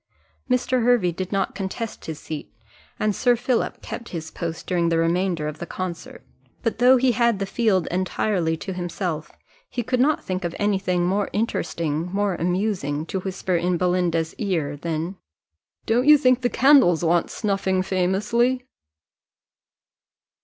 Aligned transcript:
Mr. 0.49 0.83
Hervey 0.83 1.11
did 1.11 1.31
not 1.31 1.53
contest 1.53 2.05
his 2.05 2.17
seat, 2.19 2.51
and 2.99 3.15
Sir 3.15 3.35
Philip 3.35 3.83
kept 3.83 4.09
his 4.09 4.31
post 4.31 4.65
during 4.65 4.89
the 4.89 4.97
remainder 4.97 5.47
of 5.47 5.59
the 5.59 5.67
concert; 5.67 6.25
but, 6.63 6.79
though 6.79 6.97
he 6.97 7.11
had 7.11 7.37
the 7.37 7.45
field 7.45 7.85
entirely 7.91 8.57
to 8.57 8.73
himself, 8.73 9.31
he 9.69 9.83
could 9.83 9.99
not 9.99 10.23
think 10.23 10.43
of 10.43 10.55
any 10.57 10.79
thing 10.79 11.05
more 11.05 11.29
interesting, 11.33 12.09
more 12.11 12.33
amusing, 12.33 13.05
to 13.05 13.19
whisper 13.19 13.55
in 13.55 13.77
Belinda's 13.77 14.33
ear, 14.39 14.75
than, 14.75 15.17
"Don't 15.85 16.07
you 16.07 16.17
think 16.17 16.41
the 16.41 16.49
candles 16.49 17.05
want 17.05 17.29
snuffing 17.29 17.83
famously?" 17.83 18.65